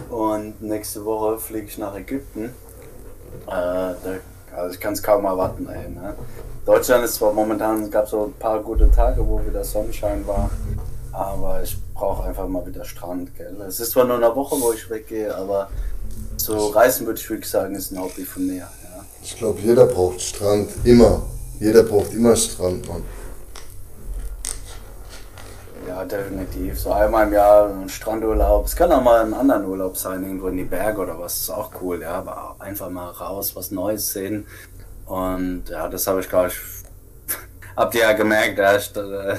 [0.10, 2.45] Und nächste Woche fliege ich nach Ägypten.
[2.45, 3.97] Äh, da,
[4.55, 5.67] also ich kann es kaum erwarten.
[5.67, 6.15] Ey, ne?
[6.65, 10.49] Deutschland ist zwar momentan, es gab so ein paar gute Tage, wo wieder Sonnenschein war,
[11.11, 13.35] aber ich brauche einfach mal wieder Strand.
[13.35, 13.55] Gell?
[13.67, 15.69] Es ist zwar nur eine Woche, wo ich weggehe, aber
[16.37, 18.57] so Reisen würde ich wirklich sagen, ist ein Hobby von mir.
[18.57, 19.05] Ja.
[19.23, 21.23] Ich glaube, jeder braucht Strand, immer.
[21.59, 23.03] Jeder braucht immer Strand, Mann.
[25.91, 26.80] Ja, definitiv.
[26.80, 28.65] So einmal im Jahr ein Strandurlaub.
[28.65, 31.34] Es kann auch mal ein anderen Urlaub sein, irgendwo in die Berge oder was.
[31.34, 32.13] Das ist auch cool, ja.
[32.13, 34.47] Aber einfach mal raus, was Neues sehen.
[35.06, 36.56] Und ja, das habe ich, glaube ich,
[37.75, 39.34] habt ihr ja gemerkt, ja, äh,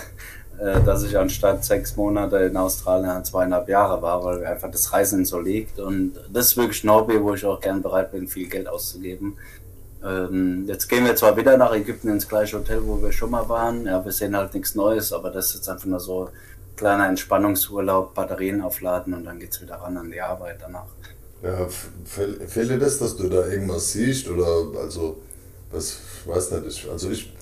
[0.59, 5.25] äh, dass ich anstatt sechs Monate in Australien zweieinhalb Jahre war, weil einfach das Reisen
[5.25, 5.81] so liegt.
[5.81, 9.39] Und das ist wirklich ein Hobby, wo ich auch gern bereit bin, viel Geld auszugeben.
[10.05, 13.49] Ähm, jetzt gehen wir zwar wieder nach Ägypten ins gleiche Hotel, wo wir schon mal
[13.49, 13.87] waren.
[13.87, 16.31] Ja, wir sehen halt nichts Neues, aber das ist jetzt einfach nur so ein
[16.77, 20.87] kleiner Entspannungsurlaub, Batterien aufladen und dann geht's wieder ran an die Arbeit danach.
[21.43, 21.67] Ja,
[22.05, 24.47] fehlt dir das, dass du da irgendwas siehst oder
[24.81, 25.19] also,
[25.71, 27.33] was, weiß nicht, ich, also ich,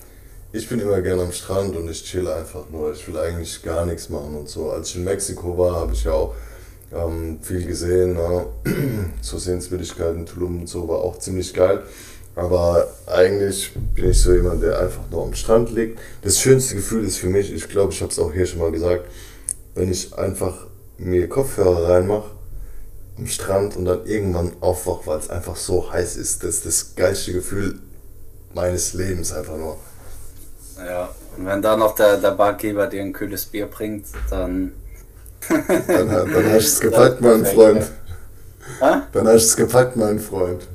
[0.53, 2.91] ich bin immer gerne am Strand und ich chill einfach nur.
[2.93, 4.71] Ich will eigentlich gar nichts machen und so.
[4.71, 6.35] Als ich in Mexiko war, habe ich ja auch
[6.93, 8.13] ähm, viel gesehen.
[8.13, 8.45] Ne?
[9.21, 11.83] so Sehenswürdigkeiten, Tulum und so war auch ziemlich geil.
[12.35, 15.99] Aber eigentlich bin ich so jemand, der einfach nur am Strand liegt.
[16.21, 18.71] Das schönste Gefühl ist für mich, ich glaube, ich habe es auch hier schon mal
[18.71, 19.05] gesagt,
[19.75, 20.67] wenn ich einfach
[20.97, 22.31] mir Kopfhörer reinmache
[23.17, 26.43] am Strand und dann irgendwann aufwache, weil es einfach so heiß ist.
[26.43, 27.79] Das ist das geilste Gefühl
[28.53, 29.77] meines Lebens einfach nur.
[30.77, 34.71] Ja, und wenn da noch der, der Barkeeper dir ein kühles Bier bringt, dann.
[35.47, 37.91] dann, dann hast du es gepackt, mein Freund.
[38.79, 40.67] Dann hast du es gepackt, mein Freund.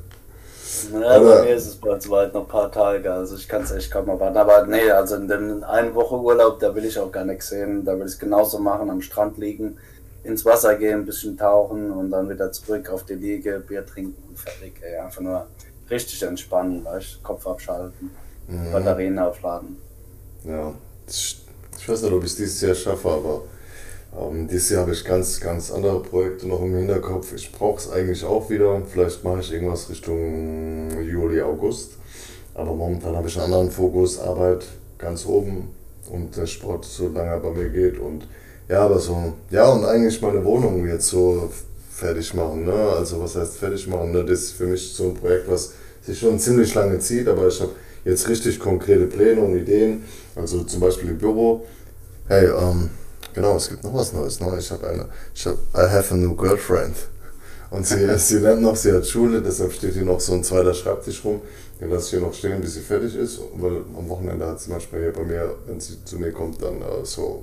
[0.92, 3.72] Ja, bei mir ist es bald weit noch ein paar Tage, also ich kann es
[3.72, 4.36] echt kaum erwarten.
[4.36, 7.84] Aber nee, also in dem einen Woche Urlaub, da will ich auch gar nichts sehen.
[7.84, 9.78] Da will ich es genauso machen, am Strand liegen,
[10.24, 14.22] ins Wasser gehen, ein bisschen tauchen und dann wieder zurück auf die Liege, Bier trinken
[14.28, 14.74] und fertig.
[14.82, 14.98] Ey.
[14.98, 15.46] Einfach nur
[15.90, 18.10] richtig entspannen, weißt Kopf abschalten,
[18.48, 18.72] mhm.
[18.72, 19.76] Batterien aufladen.
[20.44, 20.74] Ja,
[21.08, 23.42] ich weiß nicht, ob ich es dieses Jahr schaffe, aber
[24.18, 27.32] ähm, dieses Jahr habe ich ganz, ganz andere Projekte noch im Hinterkopf.
[27.34, 28.80] Ich brauche es eigentlich auch wieder.
[28.90, 31.92] Vielleicht mache ich irgendwas Richtung Juli, August.
[32.54, 34.64] Aber momentan habe ich einen anderen Fokus, Arbeit
[34.98, 35.68] ganz oben
[36.10, 37.98] und der Sport so lange bei mir geht.
[37.98, 38.26] Und
[38.68, 41.50] ja, aber so, ja, und eigentlich meine Wohnung jetzt so
[41.90, 42.64] fertig machen.
[42.64, 42.72] Ne?
[42.72, 44.12] Also, was heißt fertig machen?
[44.12, 44.24] Ne?
[44.24, 47.60] Das ist für mich so ein Projekt, was sich schon ziemlich lange zieht, aber ich
[47.60, 47.72] habe
[48.04, 50.04] jetzt richtig konkrete Pläne und Ideen.
[50.34, 51.64] Also, zum Beispiel im Büro.
[52.28, 52.90] Hey, ähm,
[53.36, 54.40] Genau, es gibt noch was Neues.
[54.40, 54.56] Ne?
[54.58, 56.96] Ich habe eine, ich habe, I have a new girlfriend.
[57.70, 60.72] Und sie, sie lernt noch, sie hat Schule, deshalb steht hier noch so ein zweiter
[60.72, 61.42] Schreibtisch rum.
[61.78, 63.38] Den lasse ich hier noch stehen, bis sie fertig ist.
[63.56, 66.80] Weil am Wochenende hat sie manchmal hier bei mir, wenn sie zu mir kommt, dann
[66.80, 67.42] äh, so.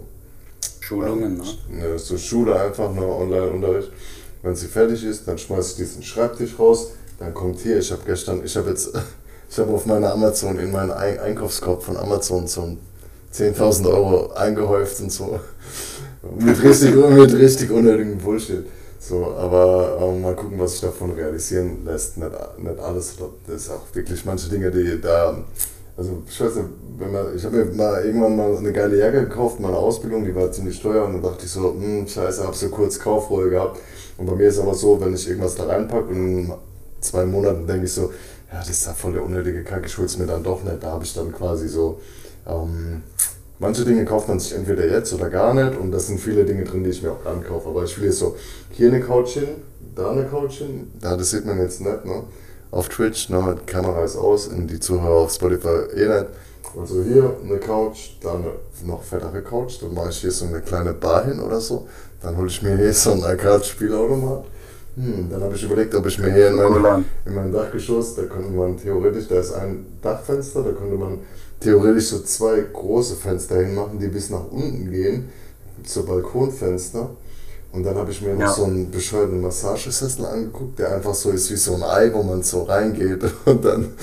[0.79, 1.99] Schulungen, äh, ne?
[1.99, 3.91] So Schule einfach, ne, Online-Unterricht.
[4.41, 6.87] Wenn sie fertig ist, dann schmeiße ich diesen Schreibtisch raus.
[7.19, 8.89] Dann kommt hier, ich habe gestern, ich habe jetzt,
[9.49, 12.79] ich habe auf meiner Amazon, in meinen Einkaufskorb von Amazon so ein
[13.33, 15.39] 10.000 Euro eingehäuft und so.
[16.39, 18.65] mit richtig, mit richtig unnötigem Bullshit.
[18.99, 22.17] So, aber ähm, mal gucken, was sich davon realisieren lässt.
[22.17, 25.43] Nicht, nicht alles, das ist auch wirklich manche Dinge, die da.
[25.97, 29.25] Also, ich weiß nicht, wenn man, ich habe mir mal irgendwann mal eine geile Jacke
[29.25, 32.55] gekauft, meine Ausbildung, die war ziemlich teuer und dann dachte ich so, hm, scheiße, hab
[32.55, 33.79] so kurz Kaufreue gehabt.
[34.17, 36.53] Und bei mir ist aber so, wenn ich irgendwas da reinpacke und
[37.01, 38.13] zwei Monaten denke ich so,
[38.51, 40.81] ja, das ist ja voll der unnötige Kack, ich hol's mir dann doch nicht.
[40.81, 41.99] Da habe ich dann quasi so,
[42.47, 43.03] ähm,
[43.63, 46.65] manche Dinge kauft man sich entweder jetzt oder gar nicht und das sind viele Dinge
[46.65, 47.69] drin, die ich mir auch ankaufe.
[47.69, 48.35] Aber ich will jetzt so,
[48.71, 49.47] hier eine Couch hin,
[49.95, 52.23] da eine Couch hin, da, das sieht man jetzt nicht, ne?
[52.71, 56.25] Auf Twitch, ne, die Kamera ist aus, und die Zuhörer auf Spotify eh nicht.
[56.77, 58.51] Also hier eine Couch, dann eine
[58.85, 61.87] noch fettere Couch, dann mache ich hier so eine kleine Bar hin oder so.
[62.21, 64.45] Dann hole ich mir hier so ein Arcade-Spielautomat.
[64.95, 68.23] Hm, dann habe ich überlegt, ob ich mir hier in mein, in mein Dachgeschoss, da
[68.23, 71.19] könnte man theoretisch, da ist ein Dachfenster, da könnte man
[71.63, 75.29] theoretisch so zwei große Fenster hinmachen, die bis nach unten gehen,
[75.85, 77.09] so Balkonfenster.
[77.71, 81.49] Und dann habe ich mir noch so einen bescheuerten Massagesessel angeguckt, der einfach so ist
[81.49, 83.93] wie so ein Ei, wo man so reingeht und dann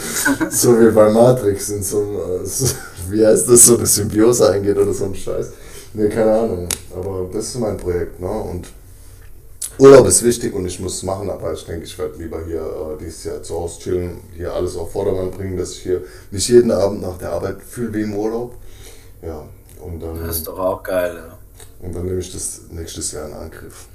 [0.51, 4.77] so wie bei Matrix in so einem, äh, wie heißt das, so eine Symbiose eingeht
[4.77, 5.51] oder so ein Scheiß.
[5.95, 6.69] Ne, keine Ahnung.
[6.97, 8.29] Aber das ist mein Projekt, ne?
[8.29, 8.67] Und
[9.81, 12.61] Urlaub ist wichtig und ich muss es machen, aber ich denke, ich werde lieber hier
[12.61, 16.49] äh, dieses Jahr zu Hause chillen, hier alles auf Vordermann bringen, dass ich hier mich
[16.49, 18.57] jeden Abend nach der Arbeit fühle wie im Urlaub.
[19.23, 19.49] Ja,
[19.81, 20.27] und dann.
[20.27, 21.39] Das ist doch auch geil, ja.
[21.81, 23.87] Und dann nehme ich das nächstes Jahr in Angriff.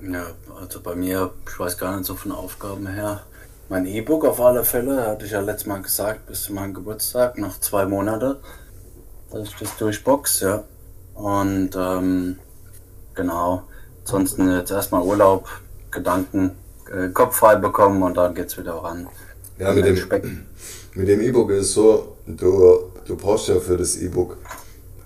[0.00, 3.24] Ja, also bei mir, ich weiß gar nicht so von Aufgaben her.
[3.68, 7.36] Mein E-Book auf alle Fälle, hatte ich ja letztes Mal gesagt, bis zu meinem Geburtstag,
[7.36, 8.40] noch zwei Monate,
[9.30, 10.64] dass ich das durchbox, ja.
[11.12, 12.38] Und ähm,
[13.14, 13.64] genau,
[14.06, 15.48] ansonsten jetzt erstmal Urlaub,
[15.90, 16.52] Gedanken,
[16.90, 19.08] äh, Kopf frei bekommen und dann geht's wieder ran.
[19.58, 20.46] Ja, mit dem,
[20.94, 24.36] mit dem E-Book ist es so, du, du brauchst ja für das E-Book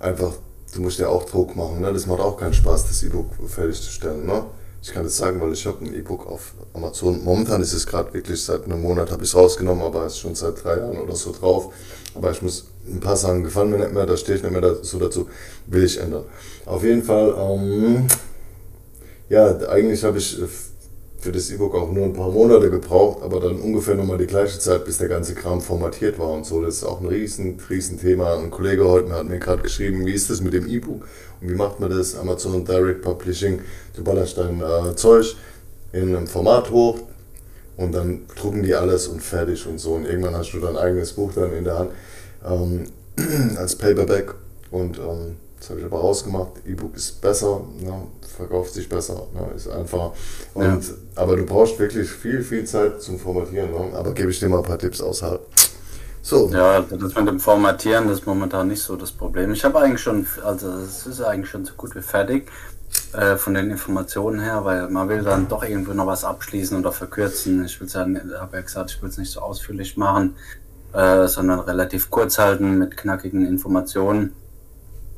[0.00, 0.32] einfach
[0.74, 1.80] du musst ja auch Druck machen.
[1.80, 1.92] Ne?
[1.92, 4.26] Das macht auch keinen Spaß, das E-Book fertigzustellen.
[4.26, 4.44] Ne?
[4.82, 7.22] Ich kann das sagen, weil ich habe ein E-Book auf Amazon.
[7.22, 10.20] Momentan ist es gerade wirklich seit einem Monat habe ich es rausgenommen, aber es ist
[10.20, 11.72] schon seit drei Jahren oder so drauf.
[12.14, 14.76] Aber ich muss ein paar Sachen gefallen mir nicht mehr, da stehe ich nicht mehr
[14.82, 15.28] so dazu,
[15.66, 16.24] will ich ändern.
[16.64, 18.06] Auf jeden Fall, ähm,
[19.30, 20.38] ja, eigentlich habe ich
[21.20, 24.58] für das E-Book auch nur ein paar Monate gebraucht, aber dann ungefähr nochmal die gleiche
[24.58, 26.60] Zeit, bis der ganze Kram formatiert war und so.
[26.62, 28.38] Das ist auch ein riesen, riesen Thema.
[28.38, 31.06] Ein Kollege heute hat mir gerade geschrieben, wie ist das mit dem E-Book
[31.40, 32.16] und wie macht man das?
[32.16, 33.60] Amazon Direct Publishing,
[33.94, 35.36] du ballerst dein äh, Zeug
[35.92, 36.98] in einem Format hoch
[37.76, 39.92] und dann drucken die alles und fertig und so.
[39.92, 41.90] Und irgendwann hast du dein eigenes Buch dann in der Hand
[42.44, 42.86] ähm,
[43.56, 44.34] als Paperback
[44.72, 46.52] und ähm, das habe ich aber rausgemacht.
[46.66, 47.92] E-Book ist besser, ne,
[48.36, 50.14] verkauft sich besser, ne, ist einfacher.
[50.54, 50.94] Und, ja.
[51.16, 53.70] Aber du brauchst wirklich viel, viel Zeit zum Formatieren.
[53.70, 53.94] Ne?
[53.94, 55.40] Aber gebe ich dir mal ein paar Tipps außerhalb.
[56.22, 56.48] So.
[56.50, 59.52] Ja, das mit dem Formatieren das ist momentan nicht so das Problem.
[59.52, 62.50] Ich habe eigentlich schon, also es ist eigentlich schon so gut wie fertig
[63.12, 66.92] äh, von den Informationen her, weil man will dann doch irgendwo noch was abschließen oder
[66.92, 67.64] verkürzen.
[67.64, 70.36] Ich will es ja, habe ja gesagt, ich will es nicht so ausführlich machen,
[70.94, 74.34] äh, sondern relativ kurz halten mit knackigen Informationen.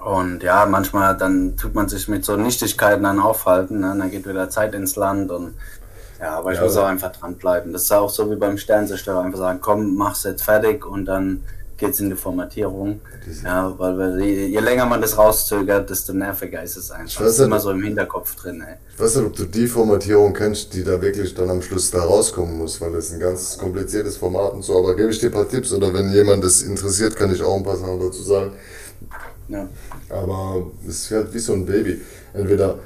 [0.04, 3.94] Und ja, manchmal dann tut man sich mit so Nichtigkeiten dann aufhalten, ne?
[3.96, 5.54] dann geht wieder Zeit ins Land und
[6.20, 7.72] ja, aber ich ja, muss auch einfach dranbleiben.
[7.72, 11.42] Das ist auch so wie beim Sternzerstörer, einfach sagen, komm, mach's jetzt fertig und dann
[11.78, 13.00] geht's in die Formatierung.
[13.44, 17.24] Ja, weil, weil je, je, länger man das rauszögert, desto nerviger ist es einfach.
[17.24, 18.76] Das ist immer so im Hinterkopf drin, ey.
[18.94, 22.02] Ich weiß nicht, ob du die Formatierung kennst, die da wirklich dann am Schluss da
[22.02, 25.26] rauskommen muss, weil das ist ein ganz kompliziertes Format und so, aber gebe ich dir
[25.26, 28.22] ein paar Tipps oder wenn jemand das interessiert, kann ich auch ein paar Sachen dazu
[28.22, 28.52] sagen.
[29.52, 29.68] Ja.
[30.08, 32.00] Aber es ist halt wie so ein Baby.
[32.32, 32.78] Entweder,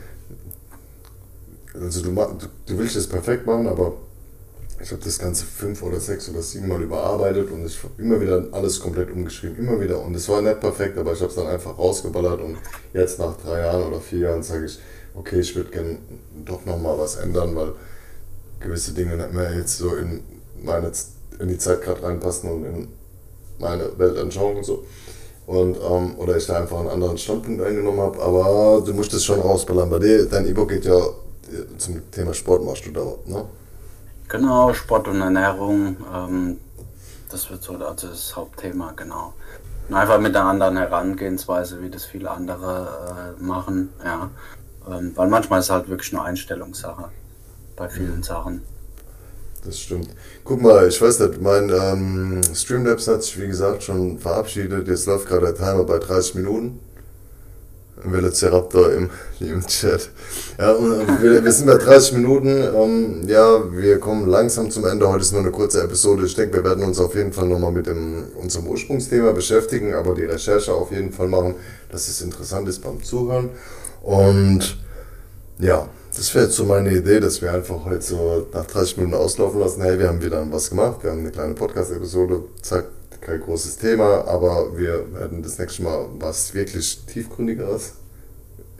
[1.75, 3.93] also du, du, willst es perfekt machen, aber
[4.83, 8.21] ich habe das Ganze fünf oder sechs oder sieben Mal überarbeitet und ich habe immer
[8.21, 10.03] wieder alles komplett umgeschrieben, immer wieder.
[10.03, 12.57] Und es war nicht perfekt, aber ich habe es dann einfach rausgeballert und
[12.93, 14.79] jetzt nach drei Jahren oder vier Jahren sage ich,
[15.15, 15.99] okay, ich würde gerne
[16.45, 17.73] doch nochmal was ändern, weil
[18.59, 20.21] gewisse Dinge nicht mehr jetzt so in
[20.63, 20.91] meine
[21.39, 22.89] in die Zeit gerade reinpassen und in
[23.59, 24.85] meine Weltanschauung und so
[25.47, 29.25] und ähm, oder ich da einfach einen anderen Standpunkt eingenommen habe, aber du musst es
[29.25, 29.89] schon rausballern.
[29.89, 33.45] Bei dir, dein E-Book geht ja äh, zum Thema Sport machst du da, ne?
[34.29, 36.59] Genau, Sport und Ernährung, ähm,
[37.31, 39.35] das wird so also das Hauptthema, genau.
[39.89, 44.31] Und einfach mit einer anderen Herangehensweise, wie das viele andere äh, machen, ja.
[44.89, 47.11] Ähm, weil manchmal ist es halt wirklich nur Einstellungssache
[47.77, 48.23] bei vielen mhm.
[48.25, 48.63] Sachen.
[49.67, 50.11] Das stimmt.
[50.45, 54.87] Guck mal, ich weiß nicht, mein ähm, Streamlabs hat sich wie gesagt schon verabschiedet.
[54.87, 56.79] Jetzt läuft gerade der Timer bei 30 Minuten.
[58.05, 60.11] Velociraptor im, im Chat.
[60.59, 62.49] Ja, und wir, wir sind bei 30 Minuten.
[62.49, 65.09] Ähm, ja, wir kommen langsam zum Ende.
[65.09, 66.27] Heute ist nur eine kurze Episode.
[66.27, 70.15] Ich denke, wir werden uns auf jeden Fall nochmal mit dem, unserem Ursprungsthema beschäftigen, aber
[70.15, 71.57] die Recherche auf jeden Fall machen,
[71.91, 73.51] dass es interessant ist beim Zuhören.
[74.03, 74.79] Und
[75.59, 79.17] ja, das wäre jetzt so meine Idee, dass wir einfach heute so nach 30 Minuten
[79.17, 79.83] auslaufen lassen.
[79.83, 82.87] Hey, wir haben wieder was gemacht, wir haben eine kleine Podcast-Episode, zack,
[83.21, 87.93] kein großes Thema, aber wir werden das nächste Mal was wirklich tiefgründigeres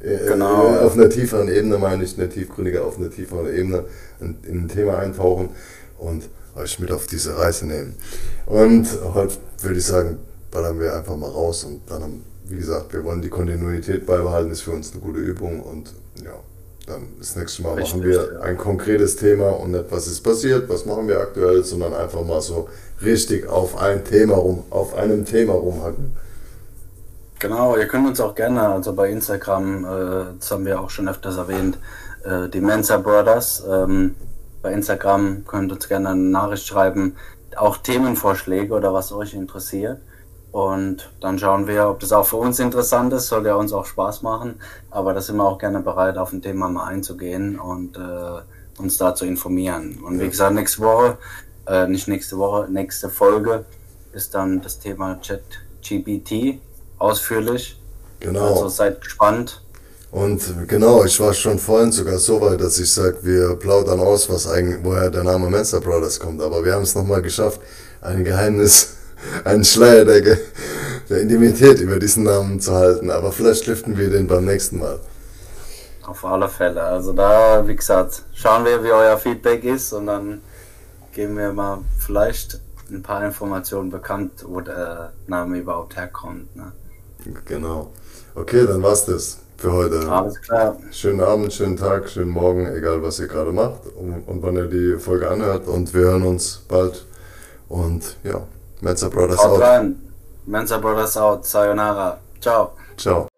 [0.03, 0.79] äh, genau.
[0.79, 3.85] auf einer tieferen Ebene, meine ich, eine tiefgründige, auf einer tieferen Ebene
[4.21, 5.51] in, in ein Thema eintauchen
[5.99, 7.97] und euch mit auf diese Reise nehmen.
[8.47, 10.19] Und heute würde ich sagen,
[10.51, 14.63] ballern wir einfach mal raus und dann, wie gesagt, wir wollen die Kontinuität beibehalten, ist
[14.63, 15.93] für uns eine gute Übung und
[16.25, 16.33] ja,
[16.87, 20.87] dann das nächste Mal machen wir ein konkretes Thema und nicht, was ist passiert, was
[20.87, 22.69] machen wir aktuell, sondern einfach mal so
[23.03, 26.17] richtig auf ein Thema rum, auf einem Thema rumhacken.
[27.39, 31.09] Genau, ihr könnt uns auch gerne, also bei Instagram, äh, das haben wir auch schon
[31.09, 31.79] öfters erwähnt,
[32.25, 34.15] äh, die Mensa Brothers, ähm,
[34.63, 37.17] bei Instagram könnt uns gerne eine Nachricht schreiben,
[37.57, 40.01] auch Themenvorschläge oder was euch interessiert.
[40.57, 43.85] Und dann schauen wir, ob das auch für uns interessant ist, soll ja uns auch
[43.85, 44.55] Spaß machen.
[44.91, 48.97] Aber da sind wir auch gerne bereit, auf ein Thema mal einzugehen und äh, uns
[48.97, 49.99] da zu informieren.
[50.03, 51.19] Und wie gesagt, nächste Woche,
[51.67, 53.67] äh, nicht nächste Woche, nächste Folge
[54.15, 56.59] ist dann das Thema ChatGPT
[56.97, 57.79] ausführlich.
[58.21, 58.55] Genau.
[58.55, 59.61] Also seid gespannt.
[60.11, 64.31] Und genau, ich war schon vorhin sogar so weit, dass ich sage, wir plaudern aus,
[64.31, 66.41] was eigentlich, woher der Name Mensa Brothers kommt.
[66.41, 67.61] Aber wir haben es nochmal geschafft,
[68.01, 68.96] ein Geheimnis
[69.45, 70.39] einen Schleier der,
[71.09, 73.11] der Intimität über diesen Namen zu halten.
[73.11, 74.99] Aber vielleicht lüften wir den beim nächsten Mal.
[76.05, 76.83] Auf alle Fälle.
[76.83, 80.41] Also da, wie gesagt, schauen wir, wie euer Feedback ist und dann
[81.13, 82.61] geben wir mal vielleicht
[82.91, 86.55] ein paar Informationen bekannt, wo der Name überhaupt herkommt.
[86.55, 86.73] Ne?
[87.45, 87.91] Genau.
[88.35, 90.09] Okay, dann war's das für heute.
[90.09, 90.77] Alles klar.
[90.93, 94.69] Schönen Abend, schönen Tag, schönen Morgen, egal was ihr gerade macht und, und wann ihr
[94.69, 95.67] die Folge anhört.
[95.67, 97.05] Und wir hören uns bald.
[97.69, 98.47] Und ja,
[98.83, 99.83] Mensa Brothers Haut out.
[99.83, 100.13] Rein.
[100.47, 101.47] Mensa Brothers out.
[101.47, 102.19] Sayonara.
[102.41, 102.73] Ciao.
[102.97, 103.29] Ciao.